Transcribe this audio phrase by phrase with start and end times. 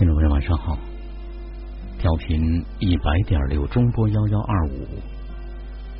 [0.00, 0.78] 听众朋友晚上好，
[1.98, 4.88] 调频一百点六中波幺幺二五，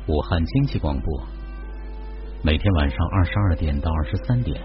[0.07, 1.23] 武汉经济广播，
[2.43, 4.59] 每天晚上二十二点到二十三点，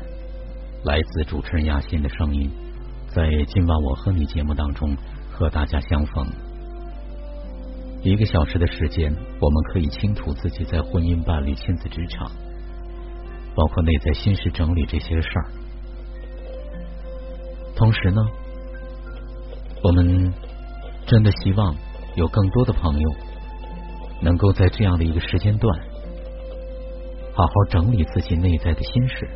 [0.85, 2.51] 来自主持人亚欣的声音，
[3.15, 4.97] 在今晚我和你节目当中
[5.31, 6.27] 和大家相逢。
[8.03, 12.33] 一个小时的时间，我们可以倾吐自己在婚姻、伴侣、亲子、职场，
[13.55, 15.47] 包括内在心事整理这些事儿。
[17.77, 18.23] 同时呢，
[19.83, 20.33] 我们
[21.07, 21.75] 真的希望
[22.17, 23.11] 有更多的朋友
[24.21, 25.79] 能够在这样的一个时间段，
[27.35, 29.29] 好好整理自己内在的心事。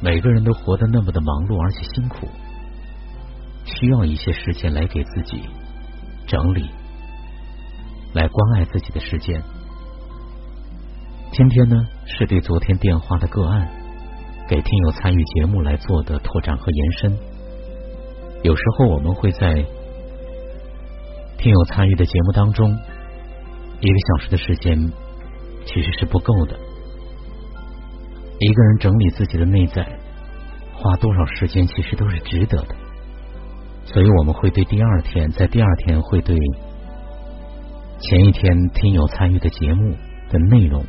[0.00, 2.28] 每个人都活得那么的忙碌而且辛苦，
[3.64, 5.42] 需要一些时间来给自己。
[6.26, 6.70] 整理，
[8.12, 9.42] 来关爱自己的时间。
[11.32, 11.74] 今天呢，
[12.06, 13.68] 是对昨天电话的个案，
[14.46, 17.18] 给听友参与节目来做的拓展和延伸。
[18.42, 19.52] 有时候我们会在
[21.38, 22.70] 听友参与的节目当中，
[23.80, 24.92] 一个小时的时间
[25.66, 26.58] 其实是不够的。
[28.40, 29.84] 一个人整理自己的内在，
[30.72, 32.74] 花多少时间其实都是值得的。
[33.84, 36.36] 所以我们会对第二天，在第二天会对
[38.00, 39.96] 前一天听友参与的节目
[40.30, 40.84] 的内容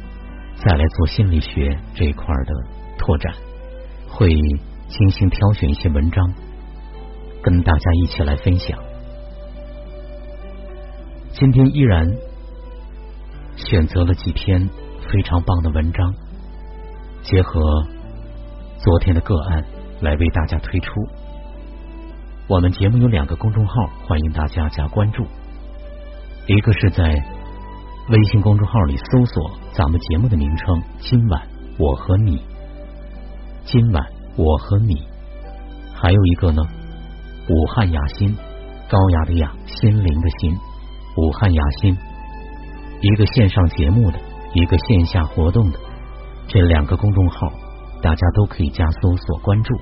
[0.56, 2.54] 再来做心理学这一块的
[3.00, 3.34] 拓展，
[4.08, 4.30] 会
[4.88, 6.34] 精心挑选一些文章
[7.42, 8.78] 跟大家一起来分享。
[11.32, 12.06] 今天依然
[13.56, 14.70] 选择了几篇
[15.12, 16.14] 非常棒的文章，
[17.22, 17.62] 结合
[18.78, 19.64] 昨天的个案
[20.02, 20.92] 来为大家推出。
[22.48, 23.74] 我们节目有两个公众号，
[24.08, 25.24] 欢迎大家加关注。
[26.48, 27.04] 一个是在
[28.10, 32.44] 微信公众号里搜索咱们节目的名称“今晚我和你”，
[33.66, 34.04] 今晚
[34.36, 35.08] 我和你。
[35.94, 36.64] 还有一个呢，
[37.50, 38.38] 武汉雅心，
[38.88, 40.56] 高雅的雅，心灵的心，
[41.18, 41.98] 武汉雅心。
[43.02, 44.20] 一个线上节目的，
[44.54, 45.80] 一个线下活动的，
[46.48, 47.52] 这两个公众号
[48.04, 49.76] 大家都可以加搜索关注。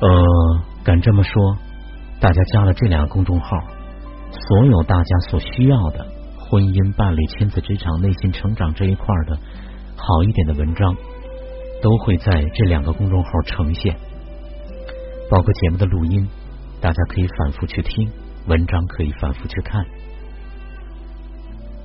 [0.00, 0.08] 呃，
[0.82, 1.56] 敢这么说，
[2.18, 3.58] 大家加了这两个公众号，
[4.30, 6.06] 所有大家所需要的
[6.38, 9.36] 婚姻、伴侣、亲子、职场、内心成长这一块的
[9.96, 10.96] 好一点的文章，
[11.82, 13.94] 都会在这两个公众号呈现，
[15.30, 16.28] 包括节目的录音，
[16.80, 18.10] 大家可以反复去听，
[18.48, 19.86] 文章可以反复去看。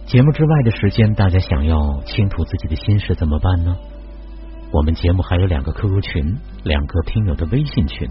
[0.07, 3.75] 节目之外的时间，大家想要倾吐自己的心事怎么办呢？
[4.71, 8.09] 我们节目还有两个 QQ 群，两个听友的微信群。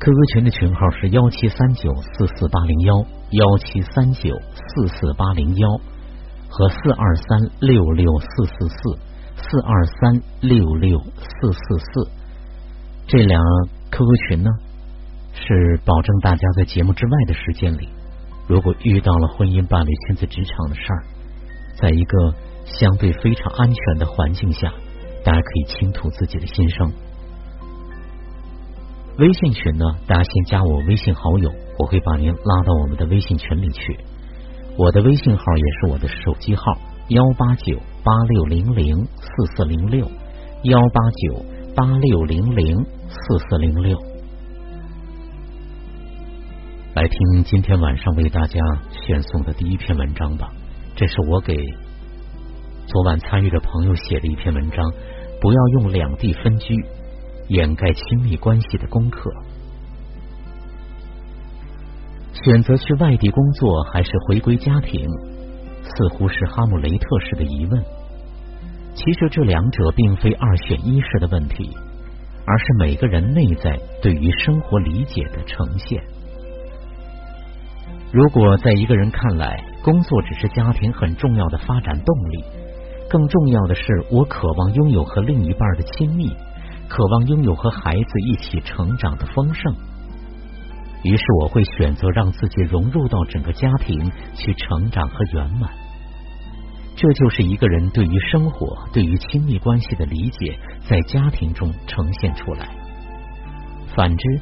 [0.00, 2.94] QQ 群的群号是幺七三九四四八零幺
[3.32, 5.68] 幺七三九四四八零幺
[6.48, 8.98] 和四二三六六四四四
[9.36, 12.17] 四二三六六四四四。
[13.08, 13.42] 这两
[13.90, 14.50] QQ 群呢，
[15.32, 17.88] 是保证大家在节目之外的时间里，
[18.46, 21.02] 如果遇到了婚姻、伴侣、亲子、职场的事儿，
[21.80, 22.34] 在一个。
[22.78, 24.70] 相对非常安全的环境下，
[25.24, 26.92] 大家可以倾吐自己的心声。
[29.16, 33.98] 微信群呢，大家先加我微信好友，我会把您拉到我们的微信群里去。
[34.76, 36.62] 我的微信号也是我的手机号：
[37.08, 40.06] 幺八九八六零零四四零六，
[40.64, 41.42] 幺八九
[41.74, 43.98] 八六零零四四零六。
[46.94, 48.60] 来听今天晚上为大家
[48.90, 50.52] 选送的第一篇文章吧，
[50.94, 51.56] 这是我给。
[52.86, 54.92] 昨晚参与的朋友写的一篇文章，
[55.40, 56.74] 不要用两地分居
[57.48, 59.30] 掩盖亲密关系的功课。
[62.44, 65.08] 选择去外地工作还是回归家庭，
[65.82, 67.82] 似乎是哈姆雷特式的疑问。
[68.94, 71.74] 其实这两者并非二选一式的问题，
[72.48, 76.02] 而是每个人内在对于生活理解的呈现。
[78.10, 82.42] 如果在一个人看来，工作只是家庭很重要的发展动力。
[83.10, 86.34] 更重要的是，我渴望拥有和另一半的亲密，
[86.88, 89.74] 渴望拥有和孩子一起成长的丰盛。
[91.02, 95.70] 于是，我会选择让自己融入到整个家庭去成长和圆满。
[97.00, 100.58] 这就是一个人对于生活、对于亲密关系的理解，
[100.88, 102.68] 在家庭中呈现出来。
[103.94, 104.40] 反之，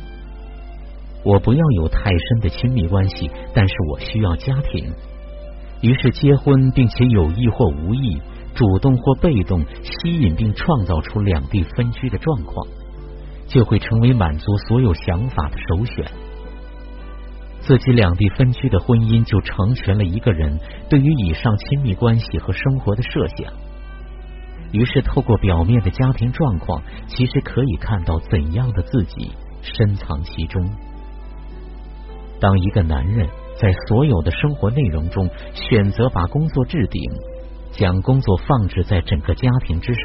[1.22, 4.90] 我不要有太深的亲密关系，但是我需要家庭。
[5.82, 8.18] 于是，结婚并且有意或无意。
[8.54, 12.66] 主动或被动吸引并创造出两地分居的状况，
[13.46, 16.10] 就会成为满足所有想法的首选。
[17.66, 23.52] 自己两地分居的婚姻就成全了一个人对于以上亲密关系和生活的设想。
[24.72, 29.32] 于是透过表面的家庭状况，其实可以看到怎样的自己
[29.62, 30.70] 深藏其中。
[32.38, 33.28] 当一个男人
[33.60, 37.02] 在所有的生活内容中选择把工作置顶，
[37.72, 40.02] 将工作放置在整个家庭之上，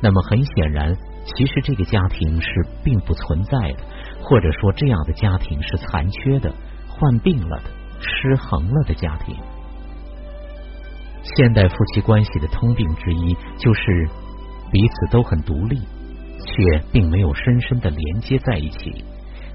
[0.00, 0.94] 那么很显然，
[1.24, 2.48] 其实这个家庭是
[2.84, 3.78] 并不存在的，
[4.22, 6.52] 或者说这样的家庭是残缺的、
[6.98, 7.70] 患病了的、
[8.00, 9.36] 失衡了的家庭。
[11.22, 14.08] 现代夫妻关系的通病之一就是
[14.70, 15.80] 彼此都很独立，
[16.38, 19.04] 却并没有深深的连接在一起，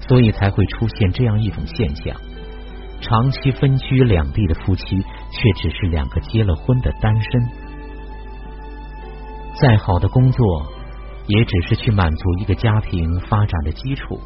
[0.00, 2.16] 所以才会出现这样一种现象：
[3.00, 7.30] 长期分居两地的夫妻，却只是两个结了婚的单身。
[9.54, 10.66] 再好的工作，
[11.26, 14.18] 也只是去满足一个家庭发展的基础。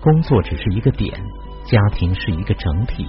[0.00, 1.18] 工作只是一个点，
[1.66, 3.06] 家庭是一个整体。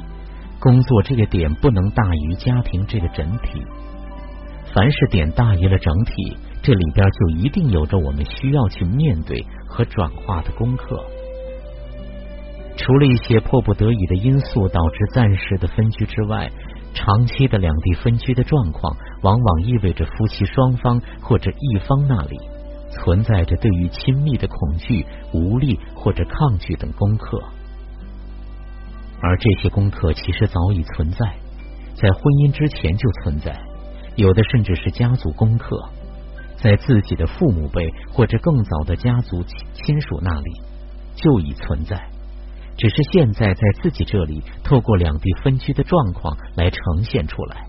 [0.60, 3.64] 工作这个点不能大于家庭这个整体。
[4.74, 11.04] 凡是点大于了整体，这里边就一定有着我们需要去面对和转化的功课。
[12.76, 16.52] 除了一些迫不得已的因素导致暂时的分居之外，
[16.94, 22.38] 长期的两地分居的状况，往往意味着夫妻双方或者一方那里
[22.92, 27.42] 存在着对于亲密的恐惧、无力或者抗拒等功课。
[29.22, 31.18] 而这些功课其实早已存在，
[31.96, 33.60] 在婚姻之前就存在，
[34.16, 35.90] 有的甚至是家族功课，
[36.58, 39.44] 在自己的父母辈或者更早的家族
[39.74, 40.52] 亲属那里
[41.16, 42.10] 就已存在，
[42.78, 47.66] 只是现在在自己这里透过两地分居的状况来呈现出来。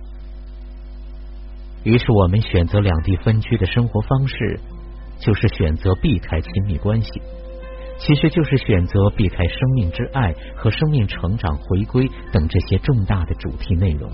[1.85, 4.61] 于是我们选择两地分居的生活方式，
[5.19, 7.23] 就是选择避开亲密关系。
[7.99, 14.11] 其实就是选择避开生命之爱和生命成长回归等这些重大的主题内容。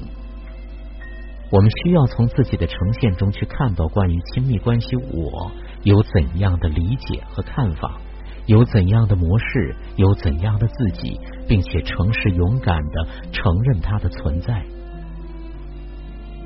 [1.51, 5.53] 我们需要从自己的呈现中去看到关于亲密关系，我
[5.83, 8.01] 有怎样的理解和看法，
[8.47, 14.65] 有怎样的模式，有怎样的自己，并且诚实勇敢的承认它的存在。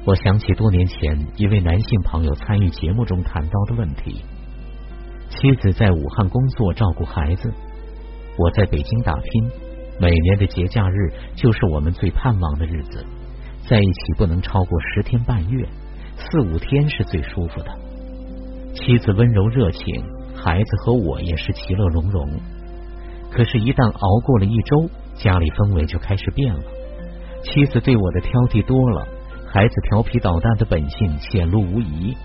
[0.05, 4.23] 我想起多年前一位男性朋友参与节目中谈到的问题。
[5.31, 7.53] 妻子在武汉工作照顾孩子，
[8.39, 9.51] 我在北京打拼。
[10.01, 13.05] 每年的节假日就是我们最盼望的日子，
[13.69, 15.69] 在一起不能超过十天半月，
[16.17, 17.71] 四五天是最舒服的。
[18.75, 20.05] 妻子温柔热情，
[20.37, 22.29] 孩子和我也是其乐融融。
[23.31, 26.61] 可是，一旦熬过了一周，家里氛围就开始变了。
[27.43, 29.07] 妻子对我的挑剔多了，
[29.53, 32.17] 孩子调皮捣蛋的本性显露无遗。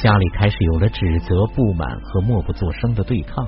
[0.00, 3.46] 家里开始有了指责、不满和默不作声的对抗。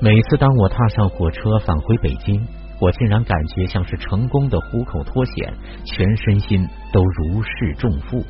[0.00, 2.42] 每次当我踏上火车返回北京，
[2.80, 5.52] 我竟然感觉像是成功的虎口脱险，
[5.84, 8.24] 全身心都如释重负。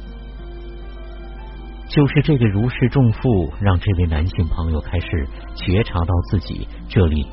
[1.88, 7.24] 就是这个如释重负，让这位男性朋友开始觉察到自己这里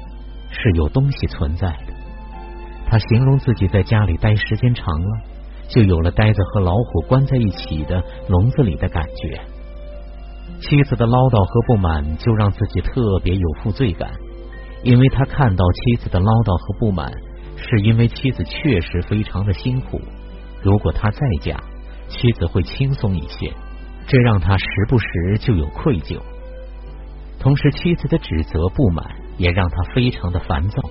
[0.51, 1.93] 是有东西存在的。
[2.85, 5.21] 他形容自己在家里待时间长了。
[5.69, 9.39] 就有了呆着和老虎关在一起的笼子里的感觉。
[10.61, 14.11] 妻子的唠叨和不满，就让自己特别有负罪感，
[14.83, 17.09] 因为他看到妻子的唠叨和不满，
[17.55, 20.01] 是因为妻子确实非常的辛苦。
[20.61, 21.55] 如果他在家，
[22.09, 23.53] 妻子会轻松一些，
[24.07, 26.19] 这让他时不时就有愧疚。
[27.39, 29.05] 同时，妻子的指责、不满
[29.37, 30.89] 也让他非常的烦躁，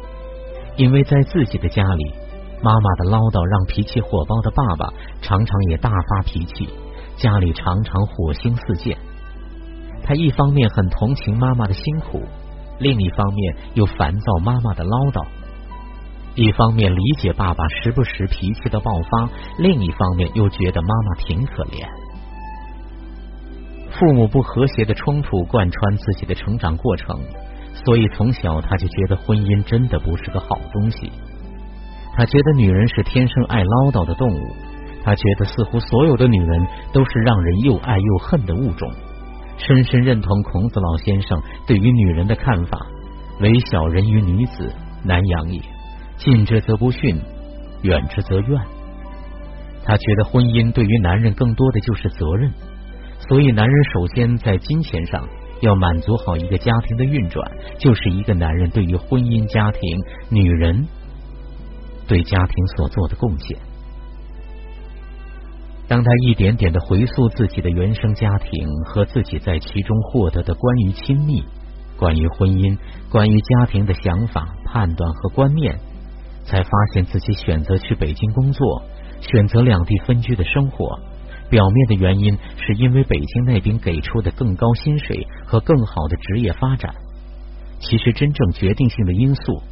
[0.76, 2.14] 因为在自己的家里。
[2.62, 6.68] 妈妈的唠叨让脾气火爆的爸爸常常也大发脾气，
[7.16, 8.96] 家里常常火星四溅。
[10.02, 12.22] 他一方面很同情妈妈的辛苦，
[12.78, 15.24] 另一方面又烦躁妈妈的唠叨；
[16.34, 21.86] 一方面理解爸爸时不时脾气的爆发，另一方面又觉得妈妈挺可怜。
[23.90, 27.20] 父母不和谐的冲突贯穿自己的成长过程，
[27.84, 31.12] 所以从小他就觉得婚姻真的不是个好东西。
[32.18, 34.40] 他觉得女人是天生爱唠叨的动物，
[35.04, 38.90] 他觉得似乎所有的女人都是让人又爱又恨的物种，
[39.56, 42.76] 深深认同孔子老先生对于女人的看法：
[43.38, 44.68] 唯小人于女子，
[45.04, 45.60] 难养也。
[46.16, 47.20] 近之则不逊，
[47.82, 48.60] 远之则怨。
[49.84, 52.50] 他觉得婚姻对于男人更多的就是责任，
[53.28, 55.24] 所以男人首先在金钱上
[55.60, 57.48] 要满足好一个家庭的运转，
[57.78, 59.80] 就是一个男人对于婚姻家庭
[60.30, 60.84] 女人。
[62.08, 63.56] 对家庭所做的贡献。
[65.86, 71.44] 当他一点点的回溯自己的原生家庭和自己在其中获得的关于亲密、
[71.96, 72.76] 关于婚姻、
[73.08, 75.78] 关于家庭的想法、判断和观念，
[76.44, 78.82] 才发现自己选择去北京工作，
[79.22, 81.00] 选择两地分居的生活，
[81.48, 86.94] 表面的原因是因为北京那边给出的更高薪水和更好的职业发展。
[87.80, 89.62] 其实真正决定性的因素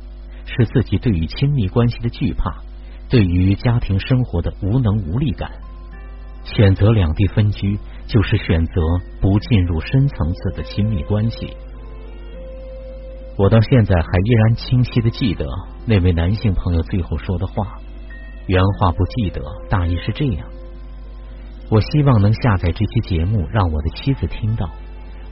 [0.47, 2.63] 是自己对于亲密关系的惧怕，
[3.11, 5.51] 对于家庭生活的无能无力感。
[6.45, 8.73] 选择两地分居，就是选择
[9.21, 11.57] 不进入深层次的亲密关系。
[13.37, 15.45] 我到现在还依然清晰的记得
[15.87, 17.79] 那位男性朋友最后说的话，
[18.47, 20.47] 原话不记得，大意是这样：
[21.69, 24.71] 我希望能下载这期节目，让我的妻子听到。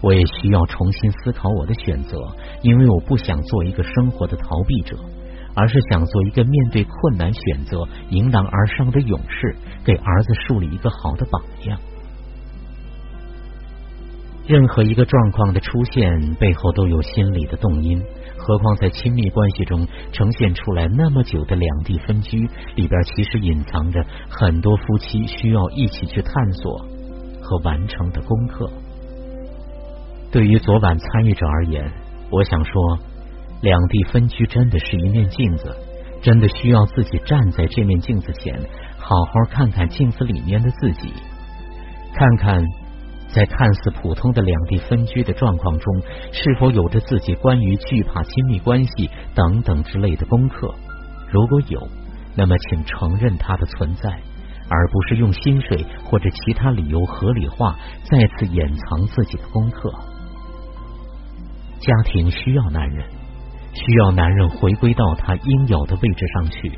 [0.05, 2.19] 我也需要重新思考我的选择，
[2.61, 4.99] 因为我不想做一个生活的逃避者，
[5.55, 11.79] 而是想做一个面对困难选择迎难而上的勇士，给儿子树立一个好的榜样。
[14.47, 17.99] 任何一个状况的出现背后都有心理的动因，
[18.37, 26.79] 何况在亲密关系中呈现出来那么久的两地分居里边，其实隐藏着很多夫妻需要一起去探索
[27.41, 28.71] 和完成的功课。
[30.35, 31.89] 对于昨晚参与者而言，
[32.29, 32.99] 我想说，
[33.63, 35.73] 两地分居真的是一面镜子，
[36.23, 38.59] 真的需要自己站在这面镜子前，
[38.99, 41.13] 好好看看镜子里面的自己，
[42.15, 42.65] 看看
[43.29, 50.75] 在看似普通的两地分居的状况中，是否有着自己关于惧怕亲密关系等等之类的功课。
[51.31, 51.81] 如果有，
[52.35, 54.11] 那么请承认它的存在，
[54.69, 59.95] 而不是用薪水或者其他理由合理化，再次掩藏自己的功课。
[61.81, 63.05] 家庭需要男人，
[63.73, 66.73] 需要男人回归到他应有的位置上去。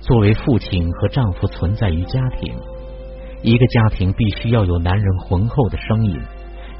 [0.00, 2.54] 作为父亲和丈夫存在于家庭，
[3.42, 6.20] 一个家庭必须要有男人浑厚的声音，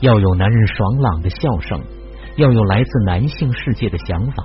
[0.01, 1.81] 要有男人爽朗的笑声，
[2.37, 4.45] 要有来自男性世界的想法，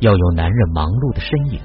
[0.00, 1.60] 要有男人忙碌的身影，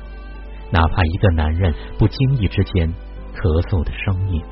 [0.72, 2.94] 哪怕一个男人不经意之间
[3.34, 4.44] 咳嗽的声音。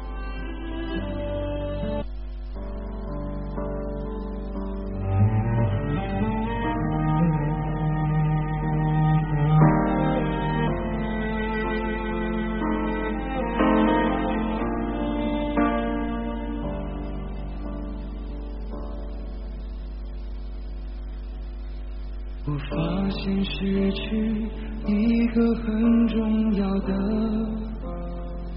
[23.60, 24.48] 失去
[24.88, 26.94] 一个很重要的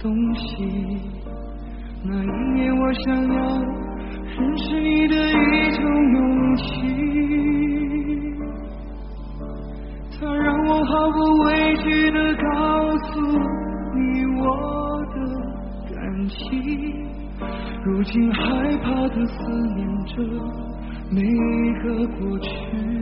[0.01, 0.65] 东西。
[2.05, 3.59] 那一年，我想要
[4.39, 5.83] 认识你的一种
[6.13, 6.63] 勇气，
[10.21, 13.11] 它让我毫不畏惧的告诉
[13.97, 14.01] 你
[14.39, 14.41] 我
[15.15, 15.17] 的
[15.97, 16.39] 感情。
[17.85, 18.41] 如今害
[18.85, 19.35] 怕的思
[19.75, 20.23] 念着
[21.11, 23.02] 每一个过去。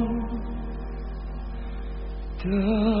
[2.49, 3.00] 的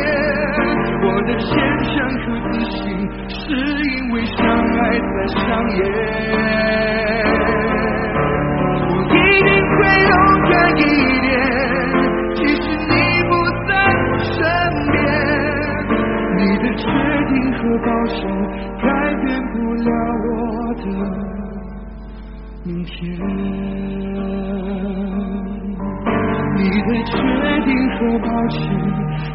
[1.21, 1.45] 我的虔
[1.83, 2.81] 诚和自信，
[3.29, 5.79] 是因为相爱才上演。
[8.89, 10.13] 我一定会勇
[10.49, 10.81] 敢一
[11.21, 11.29] 点，
[12.33, 12.91] 即使你
[13.29, 13.31] 不
[13.67, 13.69] 在
[14.01, 14.33] 我身
[14.89, 14.93] 边。
[16.37, 16.83] 你的决
[17.29, 18.17] 定和抱歉，
[18.81, 18.83] 改
[19.21, 19.87] 变不了
[20.25, 20.33] 我
[20.73, 20.83] 的
[22.65, 22.97] 明天。
[26.61, 27.11] 你的决
[27.65, 28.59] 定和抱歉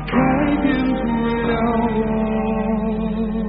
[0.06, 0.14] 改
[0.62, 0.64] 变
[0.94, 1.00] 不
[1.48, 1.52] 了
[1.96, 3.45] 我。